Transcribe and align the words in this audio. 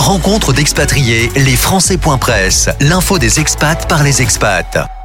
Rencontre 0.00 0.54
d'expatriés, 0.54 1.30
les 1.36 1.56
Français.press, 1.56 2.70
l'info 2.80 3.18
des 3.18 3.38
expats 3.38 3.86
par 3.86 4.02
les 4.02 4.22
expats. 4.22 4.99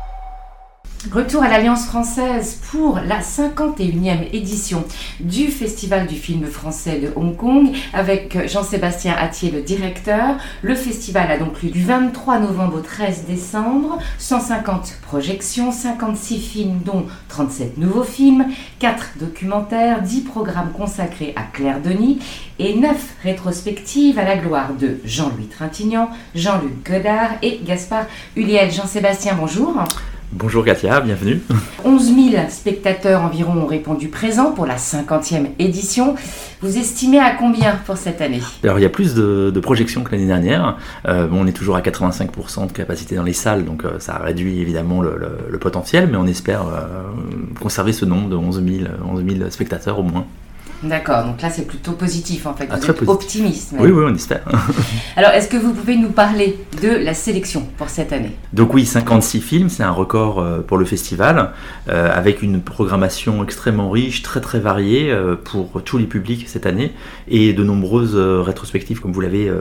Retour 1.12 1.44
à 1.44 1.50
l'Alliance 1.50 1.86
française 1.86 2.60
pour 2.72 3.00
la 3.00 3.20
51e 3.20 4.28
édition 4.34 4.84
du 5.20 5.48
Festival 5.48 6.08
du 6.08 6.16
film 6.16 6.48
français 6.48 7.00
de 7.00 7.12
Hong 7.16 7.38
Kong 7.38 7.70
avec 7.94 8.48
Jean-Sébastien 8.50 9.14
Attier, 9.16 9.52
le 9.52 9.62
directeur. 9.62 10.36
Le 10.64 10.74
festival 10.74 11.32
a 11.32 11.38
donc 11.38 11.62
lieu 11.62 11.70
du 11.70 11.84
23 11.84 12.40
novembre 12.40 12.78
au 12.78 12.82
13 12.82 13.26
décembre. 13.28 14.00
150 14.18 14.98
projections, 15.04 15.72
56 15.72 16.40
films 16.40 16.80
dont 16.84 17.06
37 17.30 17.78
nouveaux 17.78 18.04
films, 18.04 18.48
4 18.80 19.20
documentaires, 19.20 20.02
10 20.02 20.22
programmes 20.22 20.72
consacrés 20.72 21.34
à 21.36 21.44
Claire 21.44 21.82
Denis 21.82 22.20
et 22.58 22.76
9 22.76 22.96
rétrospectives 23.22 24.18
à 24.18 24.24
la 24.24 24.38
gloire 24.38 24.74
de 24.74 24.98
Jean-Louis 25.06 25.48
Trintignant, 25.48 26.10
Jean-Luc 26.34 26.84
Godard 26.84 27.32
et 27.44 27.60
Gaspard 27.64 28.06
Huliel. 28.36 28.72
Jean-Sébastien, 28.72 29.36
bonjour. 29.40 29.86
Bonjour 30.38 30.66
Katia, 30.66 31.00
bienvenue. 31.00 31.40
11 31.86 32.14
000 32.32 32.50
spectateurs 32.50 33.22
environ 33.22 33.54
ont 33.54 33.66
répondu 33.66 34.10
présent 34.10 34.52
pour 34.52 34.66
la 34.66 34.76
50e 34.76 35.52
édition. 35.60 36.16
Vous 36.60 36.78
estimez 36.78 37.20
à 37.20 37.32
combien 37.32 37.78
pour 37.86 37.96
cette 37.96 38.20
année? 38.20 38.42
Alors 38.62 38.78
il 38.78 38.82
y 38.82 38.86
a 38.86 38.90
plus 38.90 39.16
de, 39.16 39.60
projections 39.62 40.04
que 40.04 40.12
l'année 40.12 40.28
dernière. 40.28 40.78
Euh, 41.08 41.30
on 41.32 41.48
est 41.48 41.54
toujours 41.54 41.78
à 41.78 41.82
85% 41.82 42.68
de 42.68 42.74
capacité 42.74 43.16
dans 43.16 43.24
les 43.24 43.32
salles, 43.32 43.64
donc 43.64 43.86
euh, 43.86 43.98
ça 44.00 44.18
réduit 44.18 44.60
évidemment 44.60 45.02
le, 45.02 45.58
potentiel, 45.58 46.10
mais 46.12 46.18
on 46.18 46.28
espère 46.28 46.64
euh, 46.68 47.04
conserver 47.62 47.94
ce 47.94 48.04
nombre 48.04 48.28
de 48.28 48.36
11 48.36 48.62
000, 48.62 48.90
11 49.10 49.24
000 49.38 49.50
spectateurs 49.52 50.00
au 50.00 50.04
moins. 50.04 50.26
D'accord, 50.84 51.24
donc 51.24 51.42
là 51.42 51.50
c'est 51.50 51.66
plutôt 51.66 51.94
positif 51.94 52.46
en 52.46 52.54
fait, 52.54 52.68
ah, 52.70 52.78
vous 52.78 53.10
optimiste. 53.10 53.74
Oui, 53.78 53.90
oui, 53.90 54.04
on 54.08 54.14
espère. 54.14 54.44
Alors 55.16 55.32
est-ce 55.32 55.48
que 55.48 55.58
vous 55.58 55.74
pouvez 55.74 55.96
nous 55.96 56.10
parler 56.10 56.60
de 56.82 56.90
la 56.90 57.14
sélection 57.14 57.68
pour 57.78 57.90
cette 57.90 58.14
année? 58.14 58.32
Donc 58.54 58.74
oui, 58.74 58.86
56 58.86 59.42
films, 59.42 59.70
c'est 59.70 59.84
un 59.84 59.92
record 59.92 60.40
euh, 60.40 60.60
pour 60.60 60.78
le 60.78 60.86
festival, 60.86 61.52
euh, 61.90 62.12
avec 62.14 62.42
une 62.42 62.62
programmation 62.62 63.44
extrêmement 63.44 63.90
riche, 63.90 64.22
très 64.22 64.42
très 64.42 64.60
variée 64.60 65.12
euh, 65.12 65.36
pour 65.36 65.82
tous 65.84 65.98
les 65.98 66.06
publics 66.06 66.48
cette 66.48 66.66
année, 66.66 66.94
et 67.28 67.54
de 67.54 67.64
nombreuses 67.64 68.16
rétrospectives 68.16 69.00
comme 69.00 69.12
vous 69.12 69.22
l'avez 69.22 69.52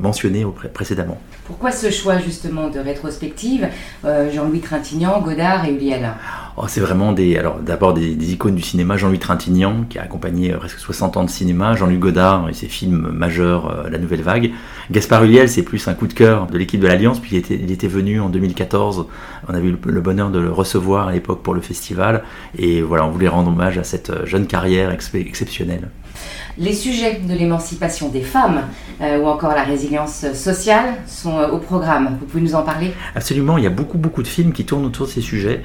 mentionné 0.00 0.44
précédemment. 0.74 1.20
Pourquoi 1.46 1.70
ce 1.70 1.90
choix 1.90 2.18
justement 2.18 2.68
de 2.68 2.78
rétrospective? 2.78 3.68
Jean-Louis 4.04 4.60
Trintignant, 4.60 5.20
Godard 5.20 5.64
et 5.64 5.72
Uliana 5.72 6.16
oh, 6.56 6.64
C'est 6.68 6.80
vraiment 6.80 7.12
des, 7.12 7.36
alors 7.36 7.58
d'abord 7.60 7.94
des, 7.94 8.32
icônes 8.32 8.54
du 8.54 8.62
cinéma, 8.62 8.96
Jean-Louis 8.96 9.18
Trintignant 9.18 9.84
qui 9.88 9.98
a 9.98 10.02
accompagné 10.02 10.52
euh, 10.52 10.58
presque 10.58 10.78
60 10.78 11.16
ans 11.16 11.24
de 11.24 11.30
cinéma, 11.30 11.74
Jean-Luc 11.74 11.98
Godard 11.98 12.48
et 12.48 12.52
ses 12.52 12.68
films 12.68 13.10
majeurs, 13.12 13.70
euh, 13.70 13.90
La 13.90 13.98
Nouvelle 13.98 14.22
Vague. 14.22 14.52
Gaspard 14.90 15.24
Huliel, 15.24 15.48
c'est 15.48 15.62
plus 15.62 15.86
un 15.88 15.94
coup 15.94 16.06
de 16.06 16.12
cœur 16.12 16.46
de 16.46 16.58
l'équipe 16.58 16.80
de 16.80 16.86
l'Alliance, 16.86 17.20
puis 17.20 17.36
il 17.36 17.38
était, 17.38 17.54
il 17.62 17.70
était, 17.70 17.88
venu 17.88 18.20
en 18.20 18.28
2014, 18.28 19.06
on 19.48 19.54
avait 19.54 19.68
eu 19.68 19.76
le 19.84 20.00
bonheur 20.00 20.30
de 20.30 20.38
le 20.38 20.50
recevoir 20.50 21.08
à 21.08 21.12
l'époque 21.12 21.42
pour 21.42 21.54
le 21.54 21.60
festival, 21.60 22.22
et 22.58 22.82
voilà, 22.82 23.04
on 23.06 23.10
voulait 23.10 23.28
rendre 23.28 23.50
hommage 23.50 23.78
à 23.78 23.84
cette 23.84 24.10
euh, 24.10 24.26
jeune 24.26 24.46
carrière 24.46 24.90
exceptionnelle. 24.90 25.90
Les 26.58 26.74
sujets 26.74 27.20
de 27.26 27.34
l'émancipation 27.34 28.08
des 28.08 28.22
femmes 28.22 28.62
euh, 29.00 29.18
ou 29.18 29.26
encore 29.26 29.54
la 29.54 29.62
résilience 29.62 30.32
sociale 30.34 30.94
sont 31.06 31.38
euh, 31.38 31.48
au 31.48 31.58
programme. 31.58 32.18
Vous 32.20 32.26
pouvez 32.26 32.42
nous 32.42 32.54
en 32.54 32.62
parler? 32.62 32.92
Absolument, 33.14 33.56
il 33.56 33.64
y 33.64 33.66
a 33.66 33.70
beaucoup 33.70 33.98
beaucoup 33.98 34.22
de 34.22 34.28
films 34.28 34.52
qui 34.52 34.64
tournent 34.64 34.84
autour 34.84 35.06
de 35.06 35.12
ces 35.12 35.20
sujets. 35.20 35.62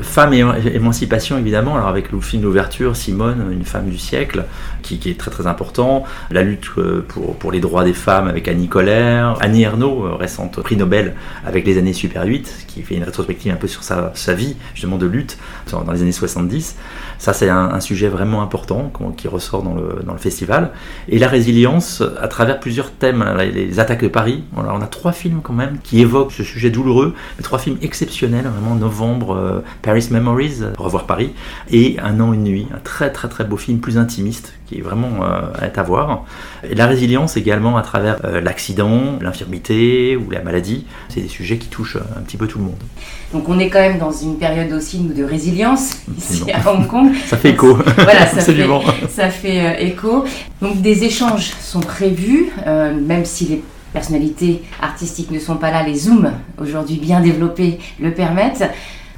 Femmes 0.00 0.34
et 0.34 0.44
émancipation 0.74 1.38
évidemment, 1.38 1.76
alors 1.76 1.88
avec 1.88 2.10
le 2.10 2.20
film 2.20 2.42
d'ouverture, 2.42 2.96
Simone, 2.96 3.50
une 3.52 3.64
femme 3.64 3.88
du 3.88 3.98
siècle, 3.98 4.46
qui, 4.82 4.98
est 5.06 5.18
très 5.18 5.30
très 5.30 5.46
important. 5.46 6.04
La 6.30 6.42
lutte 6.42 6.66
euh, 6.78 7.06
pour, 7.38 7.52
les 7.52 7.60
droits 7.60 7.84
des 7.84 7.92
femmes 7.92 8.26
avec 8.26 8.48
Annie 8.48 8.68
Colère. 8.68 9.36
Annie 9.40 9.62
Ernaux, 9.62 10.16
récente 10.16 10.60
prix 10.62 10.76
Nobel 10.76 11.14
avec 11.46 11.66
les 11.66 11.78
années 11.78 11.92
Super 11.92 12.24
8, 12.24 12.64
qui 12.66 12.82
fait 12.82 12.96
une 12.96 13.04
rétrospective 13.04 13.52
un 13.52 13.56
peu 13.56 13.68
sur 13.68 13.82
sa, 13.82 14.12
sa 14.14 14.32
vie 14.32 14.56
justement 14.74 14.96
de 14.96 15.06
lutte 15.06 15.38
dans 15.70 15.92
les 15.92 16.02
années 16.02 16.12
70. 16.12 16.76
Ça 17.18 17.32
c'est 17.32 17.48
un, 17.48 17.70
un, 17.70 17.80
sujet 17.80 18.08
vraiment 18.08 18.42
important 18.42 18.90
qui 19.16 19.28
ressort 19.28 19.62
dans 19.62 19.74
le, 19.74 19.81
dans 20.04 20.12
le 20.12 20.18
festival. 20.18 20.70
Et 21.08 21.18
la 21.18 21.28
résilience 21.28 22.02
à 22.20 22.28
travers 22.28 22.60
plusieurs 22.60 22.90
thèmes. 22.90 23.24
Les 23.54 23.80
attaques 23.80 24.02
de 24.02 24.08
Paris, 24.08 24.44
on 24.56 24.80
a 24.80 24.86
trois 24.86 25.12
films 25.12 25.40
quand 25.42 25.52
même 25.52 25.78
qui 25.82 26.00
évoquent 26.00 26.32
ce 26.32 26.44
sujet 26.44 26.70
douloureux, 26.70 27.14
trois 27.42 27.58
films 27.58 27.78
exceptionnels, 27.82 28.46
vraiment 28.46 28.74
novembre, 28.74 29.34
euh, 29.34 29.60
Paris 29.82 30.08
Memories, 30.10 30.60
Revoir 30.76 31.06
Paris, 31.06 31.32
et 31.70 31.96
Un 32.00 32.20
an, 32.20 32.32
une 32.32 32.44
nuit, 32.44 32.66
un 32.74 32.78
très 32.78 33.10
très 33.10 33.28
très 33.28 33.44
beau 33.44 33.56
film 33.56 33.78
plus 33.78 33.98
intimiste 33.98 34.54
qui 34.72 34.78
est 34.78 34.82
vraiment 34.82 35.22
euh, 35.22 35.68
à 35.74 35.82
voir. 35.82 36.24
Et 36.68 36.74
la 36.74 36.86
résilience 36.86 37.36
également 37.36 37.76
à 37.76 37.82
travers 37.82 38.18
euh, 38.24 38.40
l'accident, 38.40 39.18
l'infirmité 39.20 40.16
ou 40.16 40.30
la 40.30 40.42
maladie, 40.42 40.86
c'est 41.08 41.20
des 41.20 41.28
sujets 41.28 41.58
qui 41.58 41.68
touchent 41.68 41.96
un 41.96 42.20
petit 42.20 42.36
peu 42.36 42.46
tout 42.46 42.58
le 42.58 42.64
monde. 42.64 42.82
Donc 43.32 43.48
on 43.48 43.58
est 43.58 43.68
quand 43.68 43.80
même 43.80 43.98
dans 43.98 44.12
une 44.12 44.36
période 44.36 44.72
aussi 44.72 44.98
de 44.98 45.24
résilience 45.24 45.96
ici 46.16 46.44
à 46.52 46.70
Hong 46.70 46.86
Kong. 46.86 47.10
ça 47.26 47.36
fait 47.36 47.50
écho. 47.50 47.74
voilà, 47.96 48.26
ça 48.26 48.40
fait, 48.40 48.68
ça 49.08 49.30
fait 49.30 49.84
écho. 49.84 50.24
Donc 50.60 50.80
des 50.80 51.04
échanges 51.04 51.52
sont 51.60 51.80
prévus, 51.80 52.50
euh, 52.66 52.94
même 52.94 53.24
si 53.24 53.46
les 53.46 53.62
personnalités 53.92 54.62
artistiques 54.80 55.30
ne 55.30 55.38
sont 55.38 55.56
pas 55.56 55.70
là, 55.70 55.82
les 55.82 55.94
Zooms 55.94 56.32
aujourd'hui 56.58 56.96
bien 56.96 57.20
développés 57.20 57.78
le 58.00 58.12
permettent. 58.12 58.64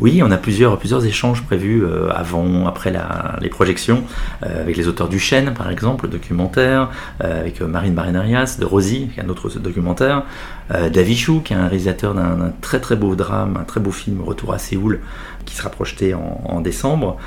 Oui, 0.00 0.22
on 0.24 0.30
a 0.30 0.36
plusieurs, 0.36 0.78
plusieurs 0.78 1.06
échanges 1.06 1.42
prévus 1.42 1.84
euh, 1.84 2.10
avant, 2.10 2.66
après 2.66 2.92
les 3.40 3.48
projections, 3.48 4.02
euh, 4.42 4.62
avec 4.62 4.76
les 4.76 4.88
auteurs 4.88 5.08
du 5.08 5.18
Chêne, 5.18 5.54
par 5.54 5.70
exemple, 5.70 6.06
le 6.06 6.10
documentaire, 6.10 6.90
avec 7.20 7.60
Marine 7.60 7.94
Marinarias, 7.94 8.56
de 8.58 8.64
Rosie, 8.64 9.10
qui 9.14 9.20
est 9.20 9.22
un 9.22 9.28
autre 9.28 9.48
documentaire, 9.58 10.24
David 10.70 11.16
Chou, 11.16 11.40
qui 11.44 11.52
est 11.52 11.56
un 11.56 11.68
réalisateur 11.68 12.14
d'un 12.14 12.52
très 12.60 12.80
très 12.80 12.96
beau 12.96 13.14
drame, 13.14 13.56
un 13.60 13.64
très 13.64 13.80
beau 13.80 13.92
film, 13.92 14.22
Retour 14.22 14.52
à 14.52 14.58
Séoul, 14.58 15.00
qui 15.44 15.54
sera 15.54 15.70
projeté 15.70 16.14
en 16.14 16.60
décembre. 16.60 17.18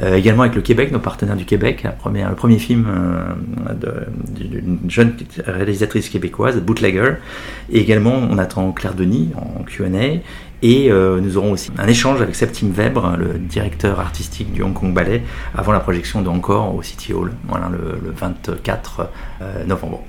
Euh, 0.00 0.16
également 0.16 0.42
avec 0.42 0.54
le 0.54 0.62
Québec, 0.62 0.90
nos 0.90 0.98
partenaires 0.98 1.36
du 1.36 1.44
Québec, 1.44 1.84
le 1.84 2.34
premier 2.34 2.58
film 2.58 2.86
euh, 2.88 4.04
d'une 4.34 4.78
jeune 4.88 5.14
réalisatrice 5.46 6.08
québécoise, 6.08 6.56
Bootlegger. 6.60 7.14
Et 7.70 7.80
également, 7.80 8.14
on 8.14 8.38
attend 8.38 8.72
Claire 8.72 8.94
Denis 8.94 9.30
en 9.36 9.62
Q&A. 9.64 10.20
Et 10.64 10.92
euh, 10.92 11.20
nous 11.20 11.36
aurons 11.36 11.52
aussi 11.52 11.72
un 11.76 11.88
échange 11.88 12.22
avec 12.22 12.36
Septime 12.36 12.70
Weber, 12.70 13.16
le 13.16 13.38
directeur 13.38 13.98
artistique 13.98 14.52
du 14.52 14.62
Hong 14.62 14.72
Kong 14.72 14.94
Ballet, 14.94 15.22
avant 15.56 15.72
la 15.72 15.80
projection 15.80 16.22
de 16.22 16.28
Encore 16.28 16.74
au 16.74 16.82
City 16.82 17.12
Hall, 17.12 17.32
le, 17.50 18.12
24 18.12 19.10
novembre. 19.66 20.02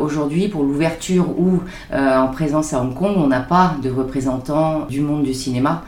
Aujourd'hui, 0.00 0.48
pour 0.48 0.62
l'ouverture 0.62 1.28
ou 1.36 1.62
en 1.92 2.28
présence 2.28 2.72
à 2.72 2.80
Hong 2.80 2.94
Kong, 2.94 3.14
on 3.16 3.26
n'a 3.26 3.40
pas 3.40 3.74
de 3.82 3.90
représentants 3.90 4.86
du 4.86 5.00
monde 5.00 5.24
du 5.24 5.34
cinéma 5.34 5.82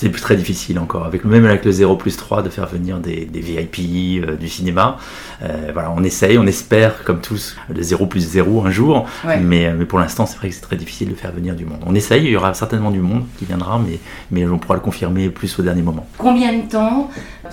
c'est 0.00 0.10
très 0.12 0.36
difficile 0.36 0.78
encore, 0.78 1.04
avec, 1.04 1.26
même 1.26 1.44
avec 1.44 1.62
le 1.62 1.72
0 1.72 1.96
plus 1.96 2.16
3, 2.16 2.42
de 2.42 2.48
faire 2.48 2.66
venir 2.66 3.00
des, 3.00 3.28
VIP 3.34 4.24
euh, 4.24 4.36
du 4.36 4.48
cinéma. 4.48 4.96
Euh, 5.42 5.70
voilà, 5.74 5.92
on 5.94 6.02
essaye, 6.02 6.38
on 6.38 6.46
espère, 6.46 7.04
comme 7.04 7.20
tous, 7.20 7.56
le 7.68 7.82
0 7.82 8.06
plus 8.06 8.20
0 8.20 8.64
un 8.64 8.70
jour, 8.70 9.06
mais, 9.42 9.66
euh, 9.66 9.74
mais 9.76 9.84
pour 9.84 9.98
l'instant, 9.98 10.24
c'est 10.24 10.38
vrai 10.38 10.48
que 10.48 10.54
c'est 10.54 10.62
très 10.62 10.76
difficile 10.76 11.10
de 11.10 11.14
faire 11.14 11.32
venir 11.32 11.54
du 11.54 11.66
monde. 11.66 11.80
On 11.84 11.94
essaye, 11.94 12.24
il 12.24 12.30
y 12.30 12.36
aura 12.36 12.54
certainement 12.54 12.90
du 12.90 13.00
monde 13.00 13.24
qui 13.38 13.44
viendra, 13.44 13.78
mais, 13.78 13.98
mais 14.30 14.46
on 14.46 14.58
pourra 14.58 14.74
le 14.74 14.80
confirmer 14.80 15.28
plus 15.28 15.58
au 15.58 15.62
dernier 15.62 15.82
moment. 15.82 16.06
Combien 16.16 16.54
de 16.54 16.62
temps 16.62 17.10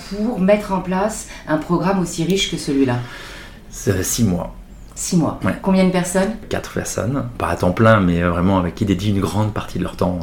pour 0.09 0.39
mettre 0.39 0.71
en 0.71 0.79
place 0.79 1.27
un 1.49 1.57
programme 1.57 1.99
aussi 1.99 2.23
riche 2.23 2.49
que 2.49 2.57
celui-là? 2.57 2.99
Six 3.69 4.23
mois. 4.23 4.55
Six 4.95 5.17
mois. 5.17 5.39
Combien 5.61 5.83
de 5.83 5.91
personnes? 5.91 6.31
Quatre 6.47 6.71
personnes, 6.71 7.25
pas 7.37 7.49
à 7.49 7.55
temps 7.57 7.71
plein, 7.71 7.99
mais 7.99 8.21
vraiment 8.23 8.57
avec 8.57 8.73
qui 8.73 8.85
dédient 8.85 9.13
une 9.13 9.19
grande 9.19 9.53
partie 9.53 9.79
de 9.79 9.83
leur 9.83 9.97
temps 9.97 10.21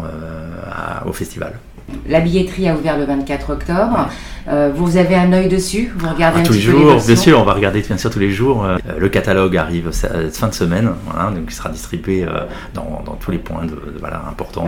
au 1.07 1.13
festival. 1.13 1.61
La 2.09 2.21
billetterie 2.21 2.69
a 2.69 2.75
ouvert 2.75 2.99
le 2.99 3.05
24 3.05 3.51
octobre. 3.51 4.09
Euh, 4.47 4.71
vous 4.75 4.97
avez 4.97 5.15
un 5.15 5.33
œil 5.33 5.49
dessus? 5.49 5.91
Vous 5.97 6.09
regardez 6.09 6.39
ah, 6.39 6.41
un 6.41 6.45
tous 6.45 6.53
les 6.53 6.61
jours, 6.61 6.97
bien 7.07 7.17
sûr, 7.17 7.41
on 7.41 7.45
va 7.45 7.55
regarder 7.55 7.81
bien 7.81 7.97
sûr 7.97 8.11
tous 8.11 8.19
les 8.19 8.31
jours. 8.31 8.65
Euh, 8.65 8.77
le 8.99 9.09
catalogue 9.09 9.57
arrive 9.57 9.91
fin 10.33 10.49
de 10.49 10.55
semaine, 10.55 10.91
donc 11.35 11.45
il 11.49 11.55
sera 11.55 11.71
distribué 11.71 12.25
euh, 12.25 12.41
dans, 12.75 13.03
tous 13.21 13.31
les 13.31 13.39
points 13.39 13.65
de, 13.65 13.79
voilà, 14.01 14.23
importants 14.29 14.67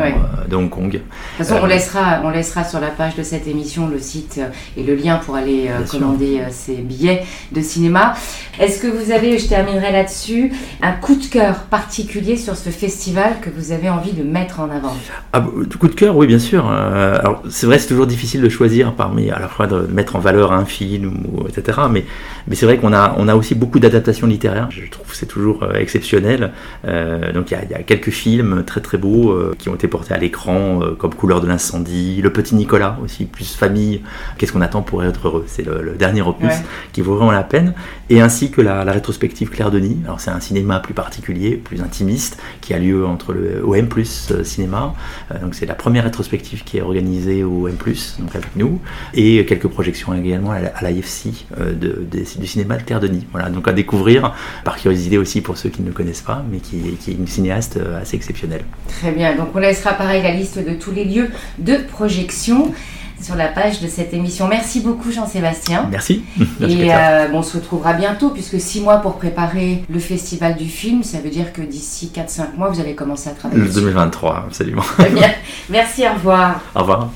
de 0.49 0.57
Hong 0.57 0.71
Kong. 0.71 0.93
De 0.93 0.99
toute 0.99 1.47
façon, 1.47 1.57
on, 1.63 1.67
laissera, 1.67 2.21
on 2.25 2.31
laissera 2.31 2.65
sur 2.65 2.81
la 2.81 2.89
page 2.89 3.17
de 3.17 3.23
cette 3.23 3.47
émission 3.47 3.89
le 3.89 3.99
site 3.99 4.41
et 4.77 4.83
le 4.83 4.95
lien 4.95 5.17
pour 5.17 5.37
aller 5.37 5.71
commander 5.91 6.41
ces 6.51 6.77
billets 6.77 7.25
de 7.53 7.61
cinéma. 7.61 8.15
Est-ce 8.59 8.81
que 8.81 8.87
vous 8.87 9.11
avez, 9.13 9.39
je 9.39 9.49
terminerai 9.49 9.93
là-dessus, 9.93 10.53
un 10.81 10.93
coup 10.93 11.17
de 11.17 11.27
cœur 11.27 11.65
particulier 11.65 12.37
sur 12.37 12.57
ce 12.57 12.71
festival 12.71 13.35
que 13.43 13.51
vous 13.51 13.73
avez 13.73 13.91
envie 13.91 14.13
de 14.13 14.23
mettre 14.23 14.61
en 14.61 14.71
avant? 14.71 14.97
Ah, 15.35 15.45
Coup 15.79 15.89
de 15.89 15.95
cœur, 15.95 16.17
oui, 16.17 16.27
bien 16.27 16.39
sûr. 16.39 16.65
Euh, 17.07 17.19
alors 17.21 17.43
c'est 17.49 17.67
vrai, 17.67 17.79
c'est 17.79 17.89
toujours 17.89 18.07
difficile 18.07 18.41
de 18.41 18.49
choisir 18.49 18.93
parmi 18.93 19.31
à 19.31 19.39
la 19.39 19.49
fois 19.49 19.67
de 19.67 19.87
mettre 19.87 20.17
en 20.17 20.19
valeur 20.19 20.53
un 20.53 20.65
film 20.65 21.25
ou 21.27 21.47
etc. 21.49 21.79
Mais 21.91 22.05
mais 22.49 22.55
c'est 22.55 22.67
vrai 22.67 22.79
qu'on 22.79 22.93
a 22.93 23.15
on 23.19 23.29
a 23.29 23.35
aussi 23.35 23.55
beaucoup 23.55 23.79
d'adaptations 23.79 24.27
littéraires. 24.27 24.69
Je 24.71 24.91
trouve 24.91 25.15
c'est 25.15 25.27
toujours 25.27 25.63
euh, 25.63 25.75
exceptionnel. 25.75 26.53
Euh, 26.87 27.33
donc 27.33 27.51
il 27.51 27.55
y 27.55 27.57
a, 27.57 27.65
y 27.65 27.75
a, 27.75 27.83
quelques 27.83 28.11
films 28.11 28.65
très 28.65 28.81
très 28.81 28.99
beaux 28.99 29.37
qui 29.59 29.69
ont 29.69 29.75
été 29.75 29.89
portés 29.89 30.15
à 30.15 30.19
l'écran, 30.19 30.81
comme 30.99 31.15
Couleur 31.15 31.41
de 31.41 31.47
l'incendie, 31.47 32.21
Le 32.23 32.33
Petit 32.33 32.55
Nicolas 32.55 32.99
aussi, 33.03 33.25
plus 33.25 33.55
famille. 33.55 34.03
Qu'est-ce 34.39 34.53
qu'on 34.53 34.61
attend 34.61 34.83
pour 34.83 35.05
être 35.05 35.29
heureux? 35.29 35.45
C'est 35.47 35.65
le, 35.65 35.83
le, 35.83 35.93
dernier 35.93 36.23
opus 36.23 36.49
ouais. 36.49 36.65
qui 36.93 37.01
vaut 37.01 37.17
vraiment 37.17 37.33
la 37.33 37.43
peine. 37.43 37.75
Et 38.11 38.21
ainsi 38.21 38.51
que 38.51 38.61
la, 38.61 38.85
la 38.85 38.93
rétrospective 38.93 39.51
Claire 39.51 39.71
Denis. 39.71 39.99
Alors 40.05 40.21
c'est 40.21 40.31
un 40.31 40.41
cinéma 40.41 40.81
plus 40.81 40.95
particulier, 40.95 41.57
plus 41.57 41.81
intimiste, 41.81 42.39
qui 42.61 42.75
a 42.75 42.79
lieu 42.79 43.07
entre 43.07 43.33
le 43.33 43.65
OM 43.65 43.89
plus 43.89 44.33
cinéma. 44.43 44.95
donc 45.41 45.55
c'est 45.55 45.67
la 45.67 45.75
première 45.75 46.05
rétrospective 46.05 46.65
qui 46.65 46.79
est 46.79 46.83
organisée 46.83 46.96
au 46.99 47.69
M+, 47.69 47.77
donc 48.19 48.35
avec 48.35 48.57
nous, 48.57 48.81
et 49.15 49.45
quelques 49.47 49.69
projections 49.69 50.15
également 50.15 50.53
à 50.53 50.91
l'IFC 50.91 51.47
euh, 51.61 51.73
du 52.13 52.47
cinéma 52.47 52.77
de 52.77 52.83
Claire 52.83 53.01
Denis. 53.01 53.27
Voilà, 53.33 53.51
donc 53.51 53.69
à 53.69 53.73
découvrir 53.73 54.35
par 54.65 54.77
curiosité 54.77 55.19
aussi 55.19 55.41
pour 55.41 55.57
ceux 55.57 55.69
qui 55.69 55.83
ne 55.83 55.89
le 55.89 55.93
connaissent 55.93 56.23
pas, 56.23 56.45
mais 56.51 56.59
qui, 56.59 56.79
qui 57.01 57.11
est 57.11 57.15
une 57.15 57.27
cinéaste 57.27 57.77
euh, 57.77 58.01
assez 58.01 58.17
exceptionnelle. 58.17 58.65
Très 58.89 59.13
bien, 59.13 59.37
donc 59.37 59.49
on 59.55 59.59
laissera 59.59 59.93
pareil 59.93 60.23
la 60.23 60.33
liste 60.33 60.59
de 60.59 60.75
tous 60.75 60.93
les 60.93 61.05
lieux 61.05 61.29
de 61.59 61.77
projection 61.77 62.73
sur 63.21 63.35
la 63.35 63.49
page 63.49 63.81
de 63.81 63.89
cette 63.89 64.13
émission. 64.15 64.49
Merci 64.49 64.81
beaucoup 64.81 65.11
Jean-Sébastien. 65.11 65.89
Merci. 65.91 66.25
Merci 66.61 66.81
Et 66.81 66.95
euh, 66.95 67.29
on 67.33 67.43
se 67.43 67.57
retrouvera 67.57 67.95
bientôt 67.95 68.31
puisque 68.31 68.61
six 68.61 68.81
mois 68.81 68.99
pour 68.99 69.17
préparer 69.17 69.85
le 69.89 69.99
festival 69.99 70.57
du 70.57 70.67
film, 70.67 71.03
ça 71.03 71.19
veut 71.19 71.31
dire 71.31 71.53
que 71.53 71.63
d'ici 71.63 72.13
4-5 72.15 72.57
mois, 72.57 72.69
vous 72.69 72.81
allez 72.81 72.95
commencer 72.95 73.31
à 73.31 73.33
travailler. 73.33 73.63
Le 73.63 73.69
2023, 73.69 74.45
absolument. 74.47 74.83
Très 74.83 75.11
bien. 75.11 75.31
Merci, 75.71 76.07
au 76.07 76.15
revoir. 76.15 76.61
Au 76.75 76.81
revoir. 76.81 77.11